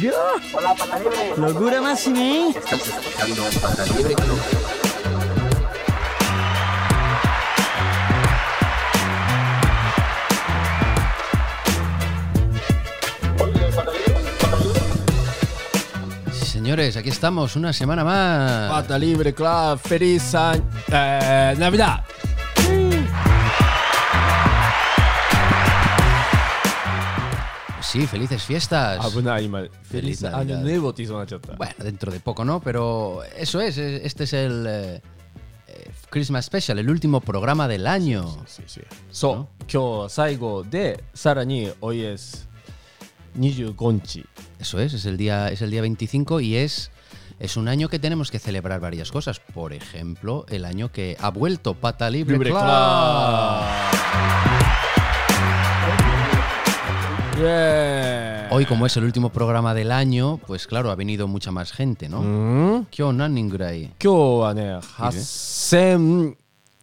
[0.00, 0.12] Yo,
[1.36, 2.48] locura máxima.
[2.48, 4.40] Estás escuchando Pata Libre Club.
[16.32, 18.70] Sí, señores, aquí estamos, una semana más.
[18.70, 22.04] Pata Libre Club, feliz año, eh, Navidad.
[27.94, 29.14] sí, felices fiestas.
[29.14, 30.92] Feliz, Feliz año nuevo,
[31.56, 32.60] Bueno, dentro de poco, ¿no?
[32.60, 35.02] Pero eso es, este es el eh,
[35.68, 38.36] eh, Christmas Special, el último programa del año.
[38.46, 38.80] Sí, sí.
[39.10, 39.48] So,
[40.08, 42.48] saigo de Sarani, hoy es
[43.76, 44.24] Gonchi.
[44.58, 46.90] Eso es, es el día, es el día 25 y es
[47.38, 49.38] es un año que tenemos que celebrar varias cosas.
[49.38, 52.60] Por ejemplo, el año que ha vuelto Pata Libre, Libre Club.
[52.60, 54.53] Club.
[57.36, 58.48] Yeah.
[58.50, 62.08] Hoy, como es el último programa del año, pues claro, ha venido mucha más gente,
[62.08, 62.22] ¿no?
[62.22, 62.86] Mm.
[62.90, 63.92] ¿Qué onda, Ningray?
[63.98, 66.36] ¿Qué onda, Hasen.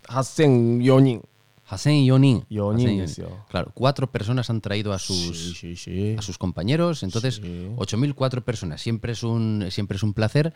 [0.07, 1.21] Hasen Yonin.
[1.67, 2.43] Hasen Yonin.
[2.49, 3.05] Yonin,
[3.49, 6.15] Claro, cuatro personas han traído a sus, sí, sí, sí.
[6.17, 8.81] A sus compañeros, entonces 8.004 personas.
[8.81, 10.53] Siempre es, un, siempre es un placer.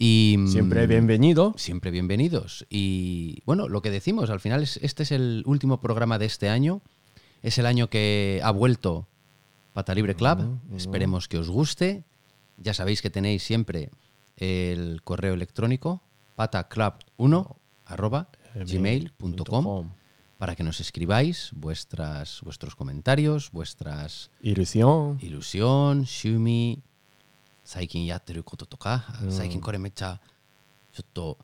[0.00, 1.54] Y, mm, siempre bienvenido.
[1.56, 2.66] Siempre bienvenidos.
[2.70, 6.48] Y bueno, lo que decimos, al final es, este es el último programa de este
[6.48, 6.82] año.
[7.42, 9.06] Es el año que ha vuelto
[9.77, 10.59] Pata Libre Club.
[10.75, 12.03] Esperemos que os guste.
[12.57, 13.89] Ya sabéis que tenéis siempre
[14.37, 16.01] el correo electrónico
[16.37, 19.91] pataclub1 arroba gmail.com
[20.37, 26.81] para que nos escribáis vuestras, vuestros comentarios, vuestras イルシオン ilusión, shumi,
[27.63, 30.19] 最近やってることとか、最近これめっちゃ
[30.91, 31.37] ちょっと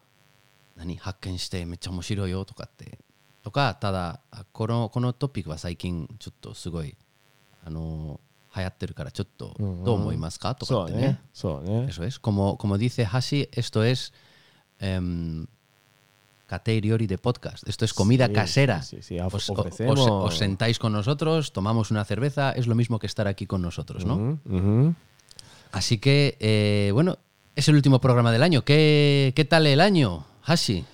[0.76, 3.00] 何発見してめっちゃ面白いよとかって
[3.42, 6.96] とかただあこのこのトピックは最近ちょっとすごい
[7.66, 8.20] あの
[8.56, 12.20] 流行ってるからちょっとどう思いますかとかってねそうねそうね Eso es.
[12.20, 14.12] Como, como dice Hashi, esto es
[14.80, 15.46] em,
[16.48, 17.68] cateriori de podcast.
[17.68, 18.82] Esto es comida Sí, casera.
[18.82, 19.20] sí, sí, sí.
[19.20, 22.98] Of- Os, o- ofrecemos- os- os sentáis con nosotros, tomamos una cerveza, es lo mismo
[22.98, 24.16] que estar aquí con nosotros, ¿no?
[24.16, 24.56] うんう
[24.88, 24.96] ん、
[25.72, 27.18] Así que, eh, bueno,
[27.56, 28.64] es el último programa del año.
[28.64, 30.86] ¿Qué, qué tal el año, Hashi?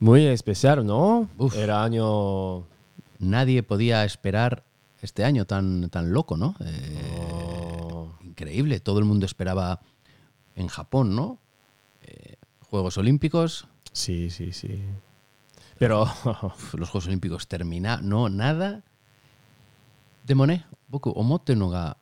[0.00, 1.28] Muy especial, ¿no?
[1.38, 1.54] Uf.
[1.56, 2.64] El año.
[3.20, 4.64] Nadie podía esperar
[5.01, 6.55] este año tan, tan loco, ¿no?
[6.59, 8.17] Eh, oh.
[8.21, 9.81] Increíble, todo el mundo esperaba
[10.55, 11.39] en Japón, ¿no?
[12.03, 12.35] Eh,
[12.69, 13.67] Juegos Olímpicos.
[13.91, 14.83] Sí, sí, sí.
[15.77, 16.05] Pero
[16.73, 18.83] los Juegos Olímpicos termina, no, nada.
[20.23, 21.97] De Monet, Boku, Omote no ga,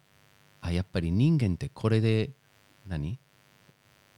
[0.62, 2.34] Ayappari Ningen te core de,
[2.86, 3.20] ¿nani?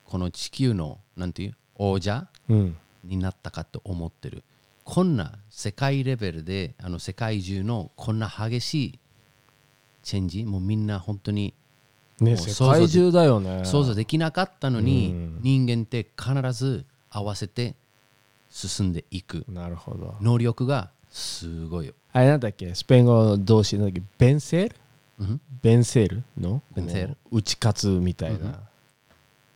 [0.04, 1.54] Kono Chikiu no, ¿nanti?
[1.76, 2.70] Oya, mm.
[3.04, 4.42] ni natta ka te omotte
[4.92, 9.00] こんな世界レベルであの世界中のこんな激しい
[10.02, 11.54] チェンジもうみんな本当に
[12.20, 13.66] ね、世界中だよね。
[13.66, 17.76] 想像できなかったのに、うん人間って必ず合わせて
[18.50, 20.16] 進んでいくなるほど。
[20.22, 21.94] 能力がすごいよ。
[22.12, 22.74] あれなんだっけ？
[22.74, 24.02] スペイン語動詞なんだっけ？
[24.18, 24.76] ベンセール？
[25.20, 25.42] うん？
[25.62, 28.60] ベンセールの？Vencer こう打ち勝つみたいな。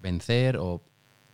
[0.03, 0.79] Vencer o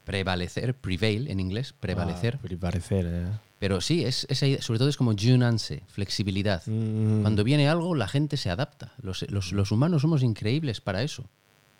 [0.07, 2.35] prevalecer, prevail en inglés, prevalecer.
[2.35, 3.39] あプリバレセールね。
[3.59, 6.63] Pero sí, es, esa sobre todo es como Junanse, flexibilidad.
[6.65, 7.21] Mm.
[7.21, 8.93] Cuando viene algo, la gente se adapta.
[9.01, 11.25] Los, los, humanos somos increíbles para eso.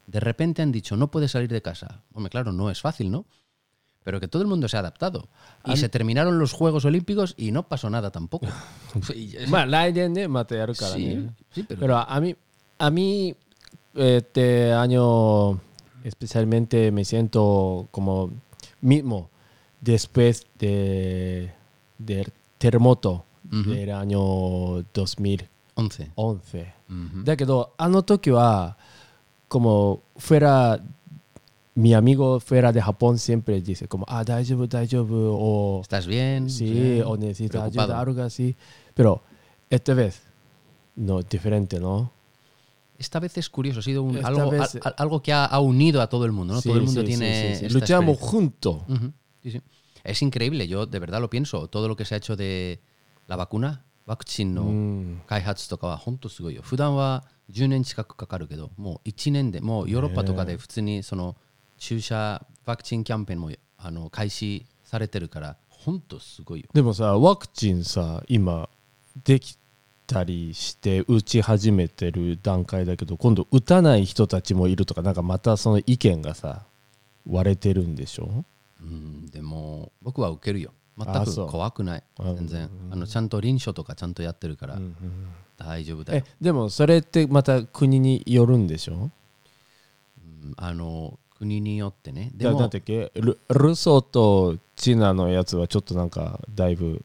[0.06, 2.02] De repente han dicho, no puedes salir de casa.
[2.14, 3.26] Hombre, claro, no es fácil, ¿no?
[4.04, 5.30] Pero que todo el mundo se ha adaptado.
[5.66, 8.48] Y se terminaron los Juegos Olímpicos y no pasó nada tampoco.
[9.08, 9.36] sí,
[11.52, 11.80] sí, pero...
[11.80, 12.36] pero a mí,
[12.78, 13.36] a mí
[13.96, 15.62] este año
[16.04, 18.32] especialmente me siento como
[18.82, 19.30] mismo
[19.82, 21.54] después de
[22.00, 23.76] del terremoto uh -huh.
[23.76, 26.12] del año 2011.
[26.16, 26.74] 11.
[26.90, 27.24] Uh -huh.
[27.24, 28.32] Da que do, a no toque
[29.48, 30.80] como fuera
[31.80, 35.80] mi amigo fuera de Japón siempre dice como, ah, daijoubu, daijoubu, o...
[35.82, 36.50] ¿Estás bien?
[36.50, 38.56] Sí, bien, o necesitas ayuda, algo así.
[38.94, 39.22] Pero
[39.70, 40.22] esta vez,
[40.96, 42.12] no, diferente, ¿no?
[42.98, 46.02] Esta vez es curioso, ha sido un, algo, vez, a, algo, que ha, ha, unido
[46.02, 46.62] a todo el mundo, ¿no?
[46.62, 47.56] Sí, todo el mundo sí, tiene...
[47.56, 48.82] Sí, esta Luchamos juntos.
[48.90, 49.62] Uh -huh.
[50.04, 51.68] Es increíble, yo de verdad lo pienso.
[51.68, 52.80] Todo lo que se ha hecho de
[53.28, 56.64] la vacuna, ワクチンのうん開発とかは本当すごいよ。
[56.64, 61.36] 普段は10年近くかかるけど、もう1年で、もうヨーロッパとかで普通にその
[61.78, 66.70] 注射ワクチンキャンペーンもあの開始されてるから、本当すごいよ。
[66.74, 68.68] でもさワクチンさ今
[69.24, 69.60] でき
[70.08, 76.64] たりして打ち始めてる段階だけど今度打たない人たちもいるとかなんかまたその意見がさ
[77.28, 78.44] 割れてるんでしょ
[78.82, 80.72] うん、でも僕は受けるよ。
[80.98, 82.04] 全く怖くない。
[82.20, 82.36] うん。
[82.36, 82.70] 全然。
[82.92, 84.76] あのちゃんと臨床とかちゃんとやってるから。
[84.76, 84.96] うんうん。
[85.58, 86.24] 大丈夫だよ。
[86.26, 89.12] えでもそれってまた国によるんでしょ？
[90.44, 92.32] うんあの国によってね。
[92.34, 93.12] でもてっけ？
[93.16, 97.04] ルルソとチナのやつはちょっとなんかだいぶ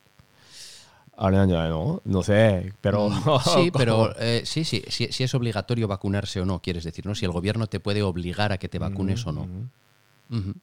[1.17, 2.00] あれなんじゃないの？
[2.06, 3.11] のせ？pero
[3.43, 7.15] Sí, pero eh, sí, sí, si, si es obligatorio vacunarse o no, quieres decir, ¿no?
[7.15, 9.49] Si el gobierno te puede obligar a que te vacunes o no.
[10.31, 10.55] Ujú.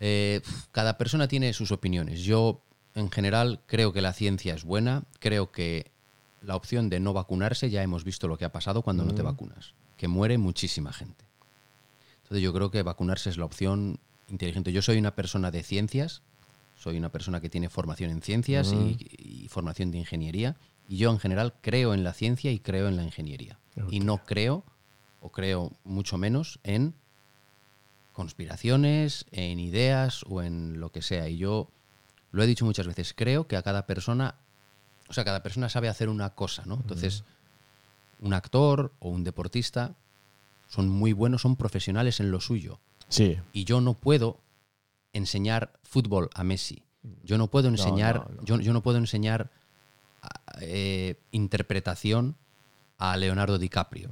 [0.00, 2.22] Eh, cada persona tiene sus opiniones.
[2.22, 2.62] Yo,
[2.94, 5.04] en general, creo que la ciencia es buena.
[5.18, 5.90] Creo que
[6.42, 9.22] la opción de no vacunarse, ya hemos visto lo que ha pasado cuando no te
[9.22, 11.24] vacunas, que muere muchísima gente.
[12.22, 13.98] Entonces yo creo que vacunarse es la opción
[14.28, 14.72] inteligente.
[14.72, 16.22] Yo soy una persona de ciencias,
[16.76, 20.56] soy una persona que tiene formación en ciencias y, y formación de ingeniería,
[20.88, 23.58] y yo en general creo en la ciencia y creo en la ingeniería.
[23.90, 24.64] Y no creo,
[25.20, 26.94] o creo mucho menos, en
[28.16, 31.28] conspiraciones, en ideas o en lo que sea.
[31.28, 31.70] Y yo
[32.30, 34.36] lo he dicho muchas veces, creo que a cada persona,
[35.06, 36.76] o sea, cada persona sabe hacer una cosa, ¿no?
[36.76, 37.24] Entonces,
[38.18, 39.96] un actor o un deportista
[40.66, 42.80] son muy buenos, son profesionales en lo suyo.
[43.10, 43.36] Sí.
[43.52, 44.40] Y yo no puedo
[45.12, 46.84] enseñar fútbol a Messi.
[47.22, 48.44] Yo no puedo enseñar, no, no.
[48.44, 49.50] Yo, yo no puedo enseñar
[50.22, 52.34] ah, eh, interpretación
[52.96, 54.08] a Leonardo DiCaprio.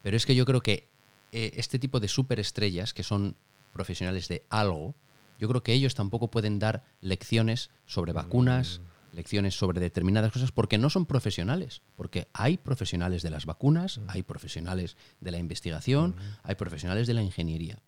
[0.00, 0.88] Pero es que yo creo que
[1.36, 3.36] eh, este tipo de superestrellas que son
[3.72, 4.94] profesionales de algo,
[5.36, 8.80] yo creo que ellos tampoco pueden dar lecciones sobre vacunas,
[9.12, 11.82] lecciones sobre determinadas cosas, porque no son profesionales.
[11.96, 16.14] Porque hay profesionales de las vacunas, hay profesionales de la investigación,
[16.44, 17.82] hay profesionales de la ingeniería.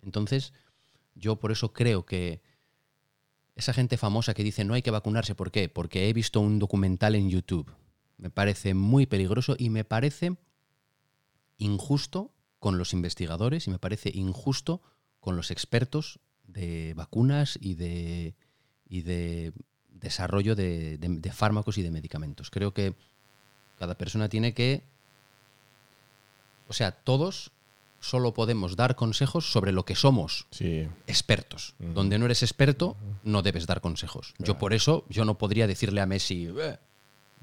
[0.00, 0.54] Entonces,
[1.14, 2.40] yo por eso creo que
[3.54, 5.68] esa gente famosa que dice no hay que vacunarse, ¿por qué?
[5.68, 7.70] Porque he visto un documental en YouTube.
[8.16, 10.38] Me parece muy peligroso y me parece
[11.58, 14.80] injusto con los investigadores y me parece injusto
[15.20, 18.34] con los expertos de vacunas y de,
[18.88, 19.52] y de
[19.90, 22.50] desarrollo de, de- de fármacos y de medicamentos.
[22.50, 22.94] Creo que
[23.78, 24.82] cada persona tiene que...
[26.68, 27.50] O sea, todos
[28.00, 30.86] solo podemos dar consejos sobre lo que somos Sí.
[31.06, 31.74] expertos.
[31.78, 34.34] Donde no eres experto, no debes dar consejos.
[34.38, 36.78] Yo por eso, yo no podría decirle a Messi "Eh,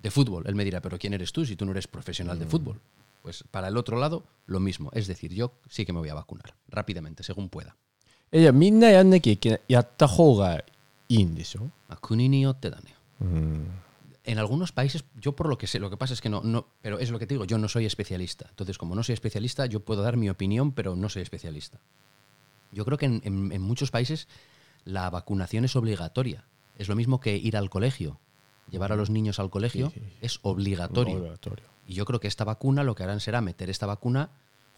[0.01, 0.43] de fútbol.
[0.47, 2.79] Él me dirá, pero ¿quién eres tú si tú no eres profesional de fútbol?
[3.25, 4.91] Pues para el otro lado, lo mismo.
[4.93, 7.75] Es decir, yo sí que me voy a vacunar rápidamente, según pueda.
[8.31, 8.91] Ella, minna
[14.25, 16.67] en algunos países, yo por lo que sé, lo que pasa es que no, no,
[16.83, 18.45] pero es lo que te digo, yo no soy especialista.
[18.47, 21.79] Entonces, como no soy especialista, yo puedo dar mi opinión, pero no soy especialista.
[22.71, 24.27] Yo creo que en muchos países
[24.83, 26.45] la vacunación es obligatoria.
[26.77, 28.19] Es lo mismo que ir al colegio.
[28.71, 30.17] Llevar a los niños al colegio Sí, sí, sí.
[30.21, 31.17] es obligatorio.
[31.19, 31.65] Obligatorio.
[31.87, 34.29] Y yo creo que esta vacuna lo que harán será meter esta vacuna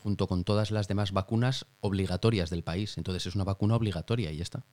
[0.04, 2.98] junto con todas las demás vacunas obligatorias del país.
[2.98, 4.64] Entonces es una vacuna obligatoria y ya está.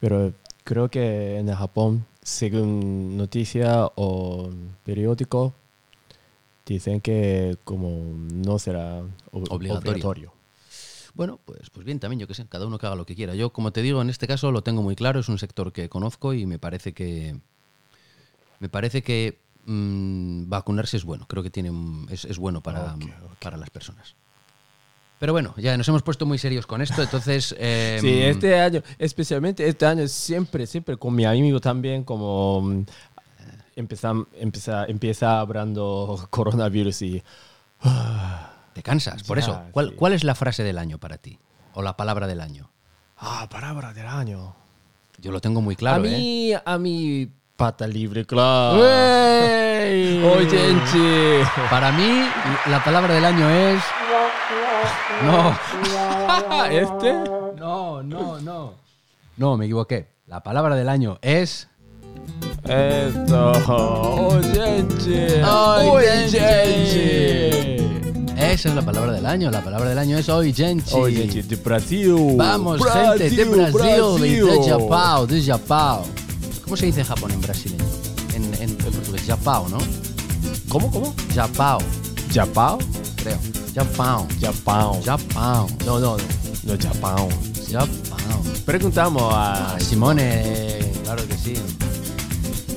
[0.00, 0.32] Pero
[0.64, 4.50] creo que en Japón, según noticia o
[4.84, 5.54] periódico,
[6.66, 9.00] dicen que como no será
[9.32, 9.78] ob- Obligatorio.
[9.92, 10.32] obligatorio.
[11.14, 13.34] Bueno, pues, pues bien, también yo que sé, cada uno que haga lo que quiera.
[13.34, 15.88] Yo, como te digo, en este caso lo tengo muy claro, es un sector que
[15.88, 17.38] conozco y me parece que.
[18.60, 21.26] Me parece que mm, vacunarse es bueno.
[21.28, 23.38] Creo que tiene un- es, es bueno para, Ok, ok.
[23.40, 24.14] para las personas.
[25.18, 27.54] Pero bueno, ya nos hemos puesto muy serios con esto, entonces.
[27.58, 32.84] eh, Sí, este año, especialmente este año, siempre, siempre con mi amigo también, como mm,
[33.76, 37.22] empieza, empieza, empieza hablando coronavirus y
[38.74, 39.60] Te cansas, por Ya, eso.
[39.72, 39.94] ¿Cuál, sí.
[39.96, 41.38] ¿Cuál es la frase del año para ti?
[41.74, 42.70] O la palabra del año.
[43.16, 44.54] ah, palabra del año.
[45.20, 46.10] Yo lo tengo muy claro, a ¿eh?
[46.10, 48.78] mí, a mí, pata libre, claro.
[48.86, 50.22] ¡Ey!
[50.24, 51.42] Oye, gente.
[51.68, 52.24] Para mí,
[52.70, 53.82] la palabra del año es.
[55.24, 55.58] No.
[56.70, 57.12] ¿Este?
[57.58, 58.74] No, no, no.
[59.36, 60.06] No, me equivoqué.
[60.28, 61.66] La palabra del año es.
[62.62, 63.50] Esto.
[63.66, 65.42] Oyente.
[65.44, 66.28] Oyente.
[68.36, 69.50] Esa es la palabra del año.
[69.50, 70.94] La palabra del año es hoy, gente.
[70.94, 72.36] Oyente de Brasil.
[72.36, 76.04] Vamos, gente de Brasil, y de Japão, de Japão.
[76.67, 77.83] ¿Cómo se dice Japón en brasileño?
[78.33, 79.77] En, en, en portugués, Japão, ¿no?
[80.69, 81.13] ¿Cómo, cómo?
[81.35, 81.79] Japão,
[82.33, 82.77] Japão?
[83.17, 83.37] creo.
[83.75, 84.27] Japão.
[84.39, 85.01] Japão.
[85.03, 85.67] Japão.
[85.85, 86.23] No, no, no.
[86.65, 87.27] No, Japão.
[87.69, 88.43] Japão.
[88.65, 91.53] Preguntamos a Ah, Simone, claro que sí.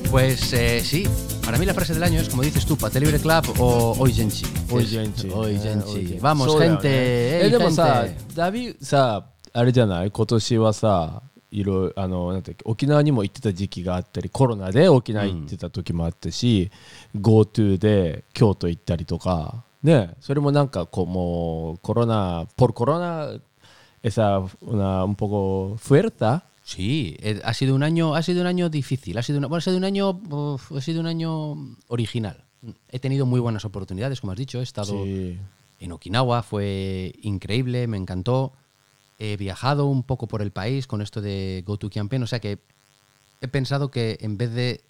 [0.09, 1.07] Pues eh, sí,
[1.45, 4.13] para mí la frase del año es, como dices tú, Pate Libre Club o Hoy
[4.13, 4.45] Genchi.
[4.69, 5.29] Hoy Es- Genchi.
[5.29, 5.95] Hoy ね Genchi.
[5.95, 6.83] おい Vamos, そうだよ gente.
[6.87, 8.35] ね hey, えでもさ gente.
[8.35, 11.21] ダビさあれじゃない今年はさ
[11.52, 16.70] いろいろあのなんていうか沖縄にも行ってた時期があったりコロナで沖縄行ってた時もあったし、
[17.16, 23.38] GoTo で京都行ったりとかねそれもなんかこうもうコロナ por corona
[24.02, 28.70] esa una un poco fuerza Sí, eh, ha sido un año, ha sido un año
[28.70, 30.20] difícil, ha sido una- bueno, ha sido un año,
[30.76, 31.56] ha sido un año
[31.88, 32.44] original.
[32.88, 35.36] He tenido muy buenas oportunidades, como has dicho, he estado Sí.
[35.80, 38.52] en Okinawa, fue increíble, me encantó.
[39.24, 42.40] He viajado un poco por el país con esto de Go to Campaign, o sea
[42.40, 42.58] que
[43.40, 44.80] he pensado que en vez de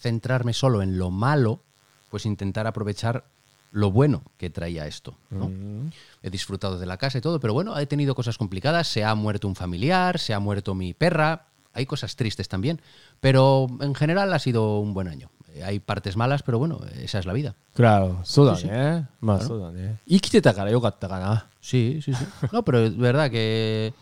[0.00, 1.60] centrarme solo en lo malo,
[2.08, 3.24] pues intentar aprovechar
[3.72, 5.18] lo bueno que traía esto.
[5.28, 5.50] ¿no?
[6.22, 8.88] He disfrutado de la casa y todo, pero bueno, he tenido cosas complicadas.
[8.88, 11.48] Se ha muerto un familiar, se ha muerto mi perra.
[11.74, 12.80] Hay cosas tristes también,
[13.20, 15.28] pero en general ha sido un buen año
[15.64, 17.54] hay partes malas, pero bueno, esa es la vida.
[17.74, 18.68] Claro, sudan, sí, sí.
[18.70, 19.04] ¿eh?
[19.20, 19.54] Más claro.
[19.54, 19.98] sudan, ¿eh?
[20.06, 20.20] Y
[21.60, 22.24] Sí, sí, sí.
[22.52, 23.92] No, pero es verdad que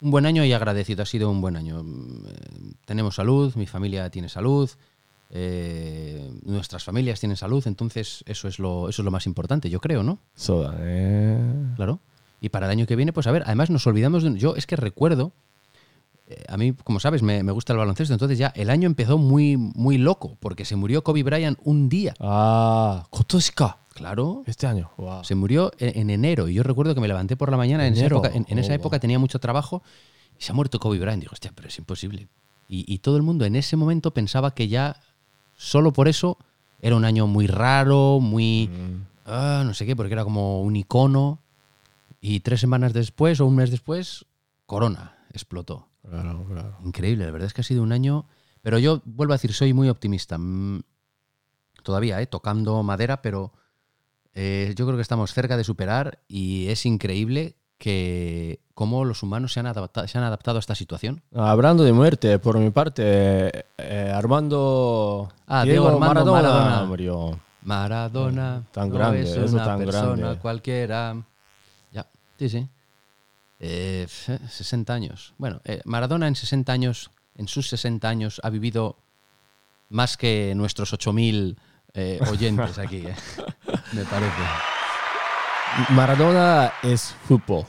[0.00, 1.82] un buen año y agradecido, ha sido un buen año.
[1.82, 4.70] Mm, tenemos salud, mi familia tiene salud,
[5.30, 9.80] eh, nuestras familias tienen salud, entonces eso es lo, eso es lo más importante, yo
[9.80, 10.18] creo, ¿no?
[10.34, 11.72] Sudan, ¿eh?
[11.76, 12.00] Claro.
[12.40, 14.38] Y para el año que viene, pues a ver, además nos olvidamos de...
[14.38, 15.32] Yo es que recuerdo
[16.26, 18.14] eh, a mí, como sabes, me, gusta el baloncesto.
[18.14, 22.14] Entonces ya el año empezó muy, muy loco, porque se murió Kobe Bryant un día.
[22.20, 23.78] Ah, Kotoshika.
[23.94, 24.42] Claro.
[24.46, 24.90] Este año.
[25.22, 26.48] Se murió e, en, enero.
[26.48, 27.86] Y yo recuerdo que me levanté por la mañana.
[27.86, 29.82] En esa, época, en, esa oh, época tenía mucho trabajo.
[30.38, 31.20] Y se ha muerto Kobe Bryant.
[31.20, 32.28] Digo, hostia, pero es imposible.
[32.66, 35.00] Y, todo el mundo en ese momento pensaba que ya
[35.56, 36.38] solo por eso
[36.80, 38.68] era un año muy raro, muy.
[38.68, 39.06] Mm.
[39.26, 41.38] Ah, no sé qué, porque era como un icono.
[42.20, 44.24] Y tres semanas después o un mes después,
[44.66, 45.88] corona explotó.
[46.08, 46.76] Claro, claro.
[46.84, 48.26] Increíble, la verdad es que ha sido un año.
[48.62, 50.38] Pero yo vuelvo a decir, soy muy optimista.
[50.38, 50.80] Mm,
[51.82, 52.26] Todavía, ¿eh?
[52.26, 53.52] tocando madera, pero
[54.32, 59.52] eh, yo creo que estamos cerca de superar y es increíble que cómo los humanos
[59.52, 61.22] se han, adapta- se han adaptado a esta situación.
[61.34, 65.30] Hablando de muerte, por mi parte, eh, Armando.
[65.46, 66.84] Ah, Diego Armando Maradona.
[66.86, 67.38] murió.
[67.60, 70.38] Maradona Tan no grande, es una tan persona grande.
[70.40, 71.22] cualquiera.
[71.92, 72.06] Ya,
[72.38, 72.68] sí, sí.
[73.63, 75.33] Eh, f- 60 años.
[75.37, 78.95] Bueno, eh, Maradona en 60 años, en sus 60 años, ha vivido
[79.89, 81.57] más que nuestros 8.000
[81.93, 83.15] eh, oyentes aquí, eh,
[83.93, 84.33] me parece.
[85.91, 87.65] Maradona es fútbol.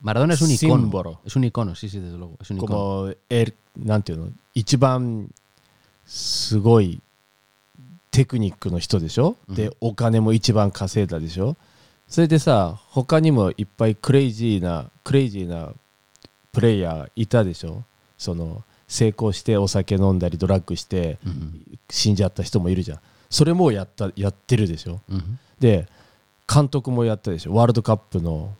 [0.00, 0.82] Maradona es un icono.
[0.82, 1.20] Símbolo.
[1.24, 2.36] Es un icono, sí, sí, desde luego.
[2.40, 2.72] Es un icono.
[2.74, 5.30] como el,なんていうの一番
[6.04, 7.00] すごい
[8.10, 11.56] テクニックの人でしょ、でお金も一番稼いだでしょ
[12.07, 15.73] それでさ他にもいっぱいクレイジーなクレイジーな
[16.51, 17.83] プレイヤーいたでしょ？
[18.17, 21.17] その成功してお酒飲んだりドラッグして
[21.89, 22.99] 死んじゃった人もいるじゃん。
[23.29, 25.13] それもやっ,たやってるでしょ、う、
[25.59, 25.87] で
[26.47, 27.55] 監督もやったでしょ？
[27.55, 28.53] ワールドカップの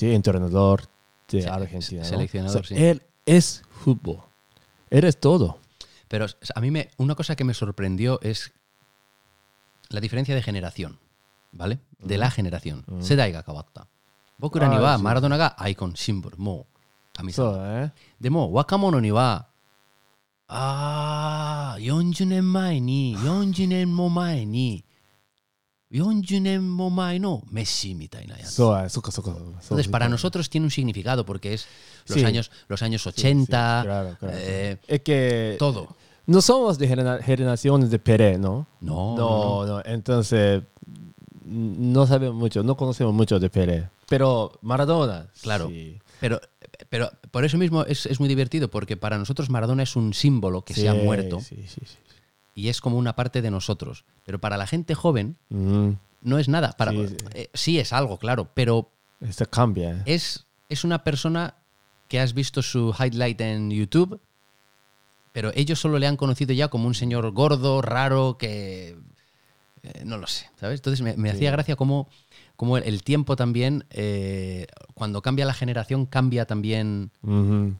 [0.00, 0.86] エントラナドールっ
[1.26, 2.22] てアルゼンチナの。
[2.70, 4.18] エルエスフッボ
[4.90, 5.58] エルエストード
[6.08, 8.52] Pero a mí me, una cosa que me sorprendió es
[9.88, 10.98] la diferencia de generación.
[11.53, 11.79] ¿vale?
[11.99, 12.83] De la generación.
[13.01, 13.87] Sedai ga kawatta.
[14.39, 15.03] Boku ra ni Ah, wa sí.
[15.03, 16.65] Maradona ga icon symbol, mo
[17.13, 19.47] kami そうだねでも若者には
[20.47, 24.85] ああ40年前に40年も前に
[25.91, 28.51] 40年も前のメッシみたいなやつ。
[28.53, 31.65] そうだねそっかそっかそう Entonces, para nosotros tiene un significado porque es
[32.07, 32.25] los, Sí.
[32.25, 34.33] años, los años Sí, 80, sí, claro, claro.
[34.37, 35.87] eh, es que todo.
[36.27, 38.67] no somos de genera- generaciones de Pelé ¿no?
[38.81, 40.61] No, no, no, entonces
[41.52, 43.88] no sabemos mucho, no conocemos mucho de Pelé.
[44.08, 45.68] Pero Maradona, Claro.
[45.68, 45.98] sí.
[46.20, 46.40] Pero,
[46.88, 50.64] pero por eso mismo es, es muy divertido, porque para nosotros Maradona es un símbolo
[50.64, 51.96] que se ha muerto Sí, sí, sí.
[52.54, 54.04] y es como una parte de nosotros.
[54.24, 55.90] Pero para la gente joven Mm,
[56.22, 56.72] no es nada.
[56.72, 58.90] Para, eh, sí es algo, claro, pero
[59.20, 59.90] esto cambia.
[59.98, 60.02] ¿eh?
[60.06, 61.56] es, es una persona
[62.08, 64.20] que has visto su highlight en YouTube,
[65.32, 68.96] pero ellos solo le han conocido ya como un señor gordo, raro, que...
[69.82, 70.78] Eh, no lo sé, ¿sabes?
[70.78, 72.08] Entonces me, me hacía gracia cómo,
[72.54, 77.10] cómo el, tiempo también, eh, cuando cambia la generación, cambia también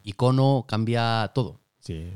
[0.02, 1.61] icono, cambia todo.
[1.78, 2.11] Sí.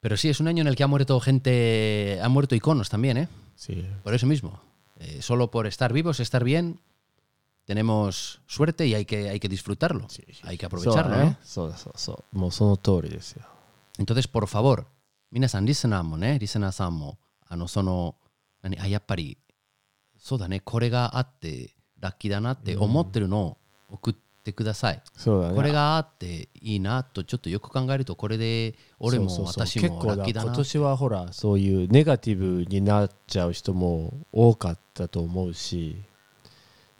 [0.00, 3.16] Pero sí, es un año en el que ha muerto gente, ha muerto iconos también,
[3.16, 3.28] ¿eh?
[3.56, 3.86] Sí.
[4.04, 4.60] Por eso mismo.
[4.96, 6.80] Eh, solo por estar vivos, estar bien,
[7.64, 10.08] tenemos suerte y hay que, hay que disfrutarlo.
[10.10, 10.24] Sí.
[10.42, 11.74] Hay que aprovecharlo, so, ¿eh?
[11.76, 12.24] So, so,
[13.96, 14.88] Entonces, por favor,
[15.30, 17.18] minasan, listen a mon, eh, a samo,
[17.50, 18.16] no sono
[18.62, 19.38] 何、あ、やっぱり、
[20.18, 23.56] そうだね、これがあって、ラッキーだなって思ってるのを
[23.90, 25.02] 送ってください。
[25.16, 25.54] そうだね。
[25.56, 30.56] これがあっていいなと、ちょっとよく考えると、これで俺もそうそうそう私も結構だラッキーだな今。
[30.56, 35.96] 年はほらそういうネガティブになっちゃう人も多かったと思うし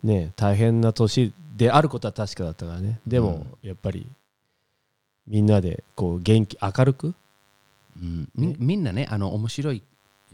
[0.03, 4.07] ね大変な年であることは確かだったからねでも、やっぱり
[5.27, 7.15] みんなでこう元気明るく？
[8.00, 9.83] うんみみんなね、あの面白い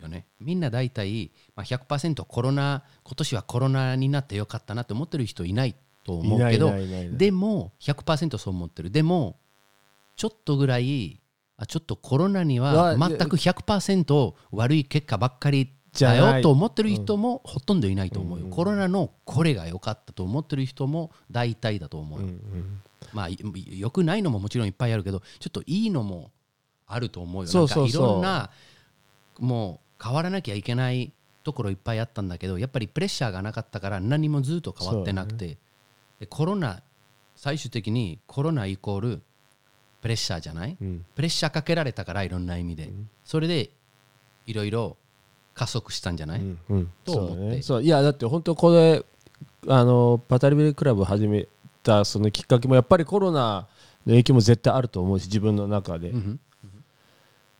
[0.04, 0.26] よね。
[0.40, 6.72] みんな大体、まあ、100%コロナ、今年はコロナになってよかったなって思ってる人いないと思うけど
[7.16, 8.90] でも100%そう思ってる。
[8.90, 9.36] でも、
[10.16, 11.20] ちょっとぐらい
[11.56, 18.50] あちょっとコロナにうはわ全く100%悪い結果ばっかりだよと思ってる人もほとんどいないと思うよ、うん。
[18.50, 22.80] コロナのこれが良かったと思ってる人も大体だと思うよ、うんうん
[23.12, 23.38] まあい
[23.78, 26.32] 良くないのももちろんいっぱいあるけどちょっといいのも
[26.86, 27.52] あると思うよ。
[27.52, 28.50] なんかいろんな
[29.38, 31.12] もう変わらなきゃいけない
[31.44, 35.56] ところいっぱいあったんだけどやっぱりプレッシャーがなかったから何もずっと変わってなくて、
[36.20, 36.82] でコロナ
[37.36, 39.22] 最終的にコロナイコール
[40.02, 41.04] プレッシャーじゃない、うん。
[41.14, 42.90] プレッシャーかけられたからいろんな意味で、
[43.24, 43.70] それで
[44.46, 44.98] いろいろ
[45.54, 46.92] 加速したんじゃない、うんうん。
[47.04, 47.34] と思って。
[47.34, 47.62] そうね。
[47.62, 47.82] そう。
[47.82, 49.02] いやだって本当これ
[49.66, 51.48] あのパタリベルクラブ始め
[51.82, 53.66] たそのきっかけもやっぱりコロナ
[54.06, 56.36] の影響も絶対あると思うし自分の中で、Ujú.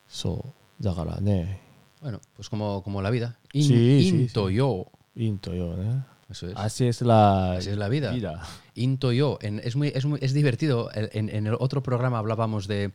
[0.06, 0.44] そ
[0.80, 0.84] う。
[0.84, 1.63] だからね
[2.04, 3.38] Bueno, pues como, como la vida.
[3.54, 4.92] In, sí, into sí, yo.
[5.14, 6.02] Into yo, ¿eh?
[6.28, 6.54] Eso es.
[6.54, 8.12] Así es la, Así es la vida.
[8.12, 8.46] vida.
[8.74, 9.38] Into yo.
[9.40, 10.90] Es, muy, es, muy, es, divertido.
[10.92, 12.92] En, en el otro programa hablábamos de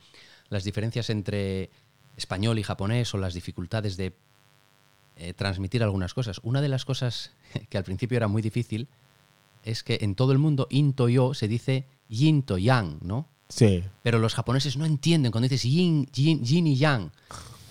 [0.50, 1.72] las diferencias entre
[2.18, 4.14] español y japonés o las dificultades de
[5.16, 6.40] eh, transmitir algunas cosas.
[6.44, 7.32] Una de las cosas
[7.70, 8.90] que al principio era muy difícil
[9.66, 13.28] es que en todo el mundo into yo se dice yin to yang, ¿no?
[13.48, 13.84] Sí.
[14.04, 17.10] Pero los japoneses no entienden cuando dices yin, yin, yin y yang.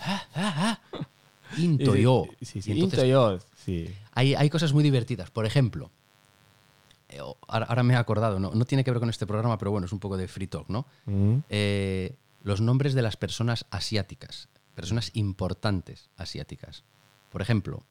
[0.00, 1.08] Ah, ah, ah.
[1.56, 2.26] Into yo.
[2.42, 3.88] sí, Y sí, entonces- into yo sí
[4.18, 5.30] hay, hay cosas muy divertidas.
[5.30, 5.92] Por ejemplo,
[7.08, 8.50] eh, ahora, ahora me he acordado, ¿no?
[8.52, 10.68] no tiene que ver con este programa, pero bueno, es un poco de free talk,
[10.68, 10.86] ¿no?
[11.06, 11.36] Mm.
[11.48, 16.82] Eh, los nombres de las personas asiáticas, personas importantes asiáticas.
[17.30, 17.84] Por ejemplo,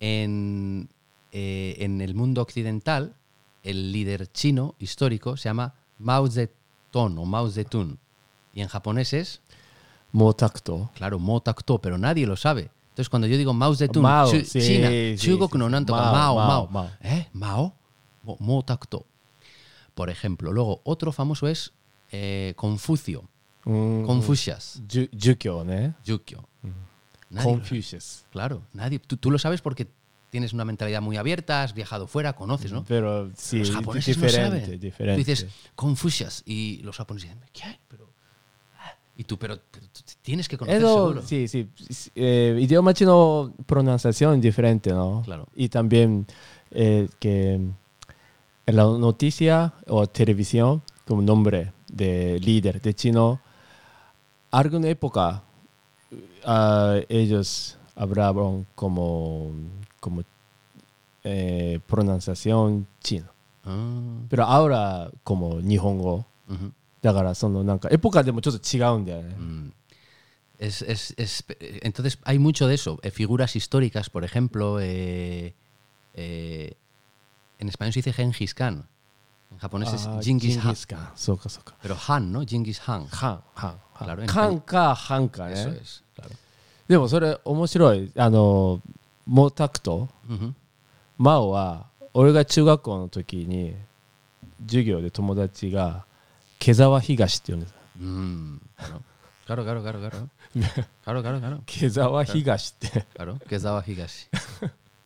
[0.00, 0.90] en,
[1.32, 3.14] eh, en el mundo occidental,
[3.62, 7.96] el líder chino histórico se llama Mao Zedong o Mao Zedong.
[8.52, 9.40] Y en japonés es,
[10.12, 10.90] Motacto.
[10.94, 12.70] Claro, Motacto, pero nadie lo sabe.
[12.90, 16.68] Entonces, cuando yo digo Mao Zedong, Mao, sí, China, sí, Chugo sí, Mao, Mao, Mao,
[16.68, 16.90] Mao.
[17.00, 17.28] ¿Eh?
[17.32, 17.74] Mao,
[18.40, 19.06] Motacto.
[19.94, 21.72] Por ejemplo, luego otro famoso es
[22.10, 23.28] eh, Confucio.
[23.64, 24.80] Mm, Confucius.
[24.88, 25.92] Yukyo, ¿eh?
[26.04, 26.48] Yukyo.
[27.42, 28.24] Confucius.
[28.30, 28.98] Claro, nadie.
[28.98, 29.86] Tú, lo sabes porque
[30.30, 32.84] tienes una mentalidad muy abierta, has viajado fuera, conoces, ¿no?
[32.84, 34.80] Pero sí, los japoneses diferente, no saben.
[34.80, 35.22] Diferente.
[35.22, 37.78] Tú dices Confucius y los japoneses dicen, ¿qué?
[37.88, 38.07] Pero
[39.18, 41.22] y tú, pero, pero tú tienes que conocer Eso, seguro.
[41.26, 41.68] sí, sí.
[42.14, 45.22] Eh, idioma chino, pronunciación diferente, ¿no?
[45.24, 45.48] Claro.
[45.56, 46.24] Y también
[46.70, 53.40] eh, que en la noticia o televisión, como nombre de líder de chino,
[54.52, 55.42] alguna época
[56.44, 59.50] ah, ellos hablaban como,
[59.98, 60.22] como
[61.24, 63.26] eh, pronunciación chino.
[63.64, 66.24] Ah, Pero ahora como nihongo.
[67.02, 69.34] だからそのなんかエポカでもちょっと違うんだよね。
[69.38, 69.72] Mm.
[70.60, 72.98] Es, es- es- eh, entonces hay mucho de eso.
[73.04, 75.54] Eh, figuras históricas, por ejemplo, eh,
[76.14, 76.76] eh,
[77.60, 78.84] en español se dice Genghis Khan.
[79.52, 80.70] En japonés es あー Genghis ジン Han.
[80.70, 81.12] ギスカン。
[81.14, 81.76] そうかそうか。
[81.82, 82.42] Pero Han, ¿no?
[82.44, 83.06] Genghis Han.
[83.06, 84.24] ハン、ハン、ハ Claro, ン。
[84.24, 85.80] en カンか、ハンか Eso ね。
[85.80, 86.30] es, claro.
[86.88, 88.12] でもそれ面白い。
[88.16, 88.82] あの、
[89.26, 90.52] モタクト、Ujú.
[91.18, 93.76] マオは、俺が中学校の時に、
[94.66, 96.04] 授業で友達が、
[96.59, 97.73] 毛沢東って呼んでた。
[97.99, 99.01] Mm, claro.
[99.45, 100.29] Claro, claro, claro, claro.
[101.03, 101.63] Claro, claro, claro.
[101.65, 103.05] 毛沢東って。
[103.15, 104.27] Claro, que es Daba Higashi.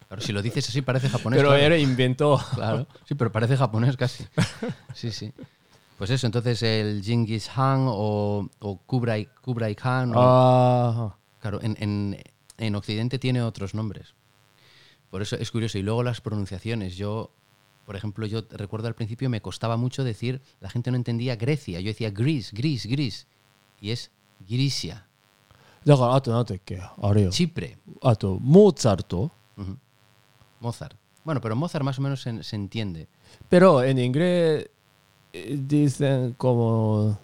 [0.08, 1.38] Claro, si lo dices así parece japonés.
[1.39, 1.73] Pero claro.
[1.76, 2.38] él inventó.
[2.56, 4.26] Claro, sí, pero parece japonés casi.
[4.93, 5.34] Sí, sí.
[5.97, 10.12] Pues eso, entonces el Genghis Han o, o Kublai, Kublai Khan.
[10.15, 12.21] o- あ claro, en, en-
[12.60, 14.13] en Occidente tiene otros nombres.
[15.10, 15.78] Por eso es curioso.
[15.78, 16.95] Y luego las pronunciaciones.
[16.97, 17.32] Yo,
[17.87, 21.81] por ejemplo, yo recuerdo al principio me costaba mucho decir, la gente no entendía Grecia,
[21.81, 23.27] yo decía gris, gris, gris,
[23.81, 24.11] y es
[24.49, 25.07] Grisia.
[27.31, 27.79] Chipre.
[28.40, 29.12] Mozart.
[29.12, 29.77] Uh -huh.
[30.61, 30.97] Mozart.
[31.25, 33.09] Bueno, pero Mozart más o menos se, entiende.
[33.49, 34.68] Pero en inglés
[35.33, 37.18] eh, dicen como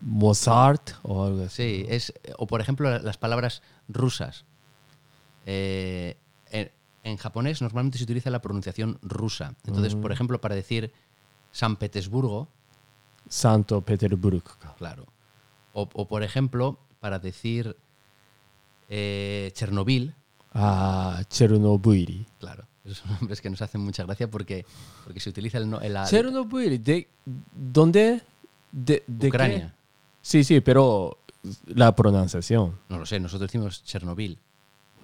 [0.00, 1.84] Mozart o algo así.
[1.84, 4.44] Sí, es, o por ejemplo las palabras rusas.
[5.46, 6.16] Eh,
[7.06, 9.54] en japonés normalmente se utiliza la pronunciación rusa.
[9.64, 10.92] Entonces, por ejemplo, para decir
[11.52, 12.48] San Petersburgo,
[13.28, 14.42] Santo Petersburgo.
[14.76, 15.06] claro.
[15.72, 17.76] O, o, por ejemplo, para decir
[18.88, 20.14] eh, Chernobyl,
[20.58, 22.26] Ah, Chernobyl.
[22.38, 22.66] claro.
[22.84, 24.64] Esos nombres que nos hacen mucha gracia porque,
[25.04, 27.08] porque se utiliza el, el- la- Chernobyl, ¿de
[27.52, 28.22] dónde?
[28.72, 29.74] De, de Ucrania.
[29.76, 29.86] qué?
[30.22, 31.18] Sí, sí, pero
[31.66, 32.78] la pronunciación.
[32.88, 34.38] No lo sé, nosotros decimos Chernobyl.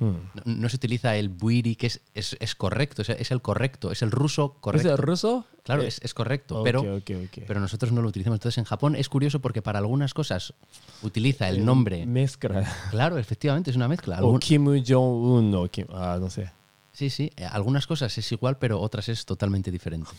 [0.02, 0.60] Mm.
[0.60, 4.56] No, se utiliza el buiri, que es, es, correcto, es, el correcto, es el ruso
[4.60, 4.88] correcto.
[4.88, 5.46] ¿Es el ruso?
[5.62, 5.88] Claro, eh.
[5.88, 7.00] es, correcto, pero,
[7.46, 8.38] pero nosotros no lo utilizamos.
[8.38, 10.54] Entonces en Japón es curioso porque para algunas cosas
[11.02, 12.04] utiliza el eh, nombre.
[12.04, 12.68] Mezcla.
[12.90, 14.16] Claro, efectivamente, es una mezcla.
[14.16, 14.36] Algún...
[14.36, 15.86] O Kim Jong-un, o Kim...
[15.92, 16.50] ah, no sé.
[16.92, 20.10] Sí, sí, eh, algunas cosas es igual, pero otras es totalmente diferente.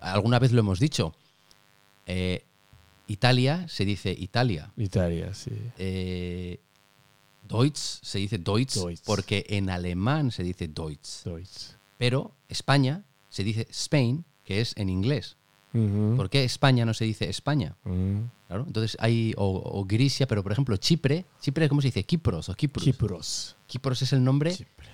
[0.00, 1.14] Alguna vez lo hemos dicho.
[2.06, 2.44] Eh,
[3.08, 4.70] Italia se dice Italia.
[4.76, 5.50] Italia, sí.
[7.48, 11.24] Deutsch se dice Deutsch, Deutsch, porque en alemán se dice Deutsch.
[11.24, 11.74] Deutsch.
[11.98, 15.36] Pero España se dice Spain, que es en inglés.
[15.72, 16.16] Uh -huh.
[16.16, 17.76] ¿Por qué España no se dice España?
[17.84, 18.30] Uh -huh.
[18.46, 22.04] claro, entonces hay o, o, Grisia, pero por ejemplo Chipre, Chipre ¿cómo se dice?
[22.04, 22.84] Kipros o Kipros.
[22.84, 23.56] Kipros.
[23.66, 24.88] Kipros es el nombre Chipre.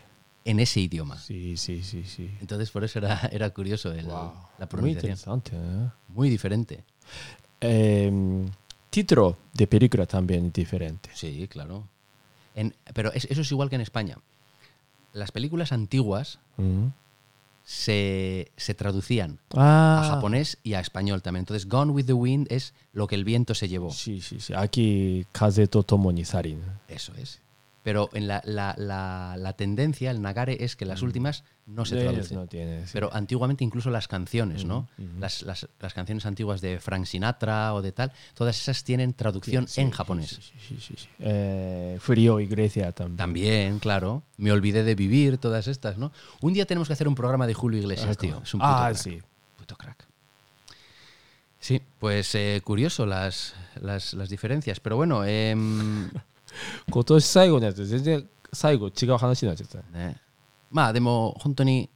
[0.45, 1.19] en ese idioma.
[1.19, 2.31] Sí, sí, sí, sí.
[2.41, 4.33] Entonces por eso era, era curioso el, wow.
[4.59, 4.81] la pronunciación.
[4.81, 5.53] Muy interesante.
[5.55, 5.91] ¿eh?
[6.09, 6.85] Muy diferente.
[7.61, 8.11] Eh,
[8.91, 11.11] título de película también diferente.
[11.15, 11.89] Sí, claro.
[12.55, 14.19] En, pero eso es igual que en España.
[15.13, 16.87] Las películas antiguas mm.
[17.65, 20.09] se, se, traducían a ah.
[20.09, 21.43] japonés y a español también.
[21.43, 23.91] Entonces, Gone with the Wind es lo que el viento se llevó.
[23.91, 24.55] Sí, sí, sí.
[24.57, 26.11] Aquí, Kaze to Tomo.
[26.13, 27.41] Eso es.
[27.83, 31.97] Pero en la, la- la- la tendencia, el nagare, es que las últimas no se
[31.97, 32.39] traducen.
[32.39, 32.91] no tienen, sí.
[32.93, 34.89] Pero antiguamente incluso las canciones, ¿no?
[35.19, 39.67] las, las- las canciones antiguas de Frank Sinatra o de tal, todas esas tienen traducción
[39.67, 40.29] Sí, en sí, japonés.
[40.31, 41.09] sí, sí, sí, sí.
[41.19, 43.17] Eh, Frío Iglesia también.
[43.17, 44.23] También, claro.
[44.37, 46.13] Me olvidé de vivir, todas estas, ¿no?
[46.41, 48.41] Un día tenemos que hacer un programa de Julio Iglesias, tío.
[48.45, 48.97] Es un puto ah, crack.
[49.03, 49.21] sí.
[49.59, 50.07] Puto crack.
[51.59, 54.81] Sí, pues eh, curioso las, las, las diferencias.
[54.81, 56.11] Pero bueno, em,
[56.91, 60.07] 今年最後のやつ全然最後違う話になっちゃったね。
[60.07, 60.17] ね、
[60.71, 61.89] まあでも本当に、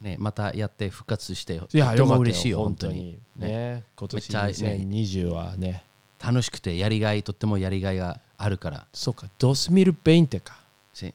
[0.00, 2.94] ね、またやって復活していやよか嬉しいよよ本当に。
[2.94, 3.18] に。
[3.36, 3.48] ね。
[3.48, 3.84] ね。
[3.96, 4.76] 今年めっちゃね。
[4.84, 5.84] 2020はね。
[6.24, 8.86] 楽しくてやりがいとってもやりがいがあるから。
[8.92, 10.56] そうか2020か。
[10.94, 11.12] sí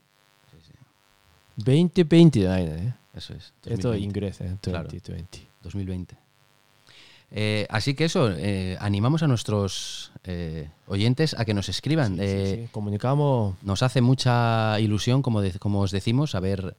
[1.60, 2.98] 2020じゃないのね。
[3.16, 3.98] eso es えっと 2020.
[3.98, 4.58] イングレスね。
[4.62, 4.88] Claro.
[4.88, 5.26] 2020
[5.64, 6.27] 2020.
[7.30, 12.18] Eh, así que eso, eh, animamos a nuestros eh, oyentes a que nos escriban.
[12.18, 12.70] Sí.
[12.72, 13.56] Comunicamos.
[13.64, 15.42] Nos hace mucha ilusión, como,
[15.80, 16.78] os decimos, haber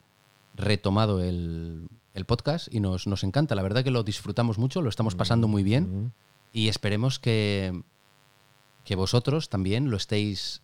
[0.54, 1.88] retomado el,
[2.26, 3.54] podcast y nos, encanta.
[3.54, 6.12] La verdad que lo disfrutamos mucho, lo estamos pasando mm, muy bien mm.
[6.52, 7.82] y esperemos que,
[8.84, 10.62] que vosotros también lo estéis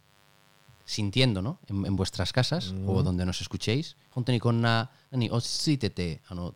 [0.85, 1.61] sintiendo, ¿no?
[1.69, 3.05] En, vuestras casas o mm.
[3.05, 3.97] donde nos escuchéis.
[4.15, 5.69] Honte ni con na, nani, os
[6.29, 6.53] ano,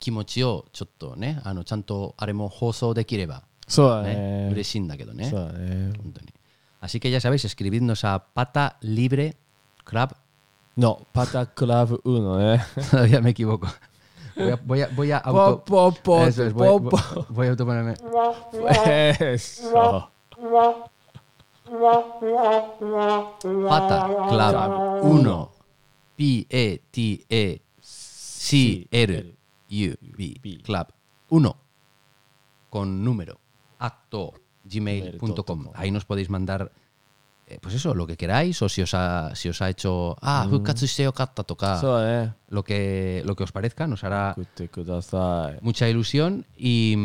[0.00, 4.14] 気持ちをちょっとねあのちゃんとあれも放送できれば、そうだね
[4.46, 5.26] ね嬉しいんだけどね。
[5.30, 6.32] そうだね Anthony.
[6.80, 9.36] Así que ya sabéis, escribidnos a pata libre
[9.84, 10.16] club.
[10.76, 13.66] のパタクラブウーのね Todavía me equivoco.
[14.36, 15.58] Voy a, voy a, voy a ポ auto.
[15.64, 16.96] ポポ Eso es, voy, ポポ
[17.34, 17.96] voy- a autoponerme.
[17.96, 20.08] そう
[23.68, 24.54] Pata club
[25.02, 25.48] 1.
[26.16, 26.46] P
[29.70, 30.86] UB Club
[31.28, 31.56] 1
[32.68, 33.40] con número
[33.78, 35.70] acto gmail.com.
[35.74, 36.72] Ahí nos podéis mandar
[37.50, 40.16] eh, pues eso, lo que queráis, o si os ha, si os ha hecho.
[40.22, 40.64] Ah, mm.
[42.04, 42.32] Eh.
[42.48, 45.58] lo, que, lo que os parezca, nos hará eh.
[45.60, 46.46] mucha ilusión.
[46.56, 46.96] Y,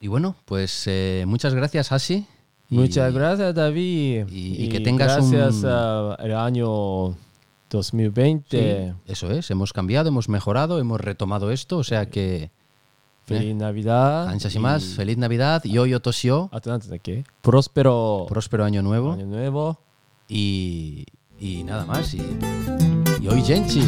[0.00, 0.90] y bueno, pues
[1.24, 2.26] muchas gracias, Asi.
[2.68, 4.26] Muchas gracias, David.
[4.30, 5.62] Y, que tengas gracias un.
[5.62, 7.16] Gracias al año
[7.70, 8.94] 2020.
[8.94, 12.50] Sí, eso es, hemos cambiado, hemos mejorado, hemos retomado esto, o sea que...
[13.24, 14.28] Feliz eh, Navidad.
[14.28, 15.62] Anchas y, más, feliz Navidad.
[15.64, 16.50] Yo, yo, tosio.
[16.88, 17.24] ¿de qué?
[17.42, 18.24] Próspero.
[18.26, 19.12] Próspero año nuevo.
[19.12, 19.78] Año nuevo.
[20.28, 21.04] Y,
[21.38, 22.14] y nada más.
[22.14, 22.22] Y,
[23.20, 23.80] y hoy, Genchi.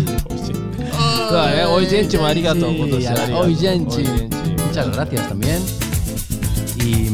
[1.69, 1.89] hoy, ¿eh?
[1.89, 2.69] Genchi, marigato.
[2.69, 4.05] Hoy, Genchi.
[4.67, 5.63] Muchas gracias también.
[6.85, 7.09] Y,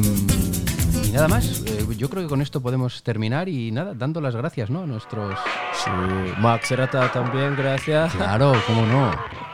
[1.06, 1.65] y nada más
[1.96, 4.82] yo creo que con esto podemos terminar y nada, dando las gracias, ¿no?
[4.82, 5.38] A nuestros.
[5.72, 5.90] Sí,
[6.38, 8.14] Max Serrata también, gracias.
[8.14, 9.10] Claro, cómo no.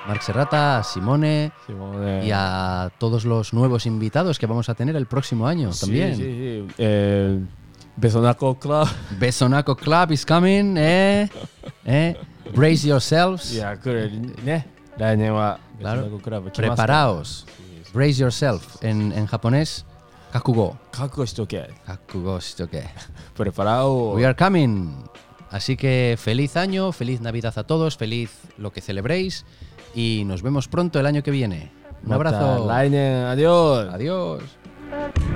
[0.07, 1.53] Marc Serrata, a Simone,
[2.25, 6.17] y a todos los nuevos invitados que vamos a tener el próximo año también.
[6.17, 6.75] Sí, sí.
[6.79, 7.41] Eh,
[7.97, 8.89] Besonaco Club.
[9.19, 11.29] Besonaco Club is coming, eh.
[11.85, 12.17] eh.
[12.55, 13.53] Brace yourselves.
[13.53, 14.65] Yeah, eh,
[15.79, 16.21] claro.
[16.53, 17.47] Preparaos.
[17.95, 19.85] Brace yourself en, en japonés.
[20.32, 20.76] kakugo.
[20.92, 21.70] 覚悟しとけ。
[21.86, 22.84] Kakugo shitoke.
[23.36, 24.14] Preparado.
[24.16, 24.94] We are coming.
[25.50, 29.46] Así que feliz año, feliz Navidad a todos, feliz lo que celebréis
[29.96, 31.72] y nos vemos pronto el año que viene.
[32.04, 32.68] Un また abrazo.
[32.68, 35.31] 来年、アディオス Adiós.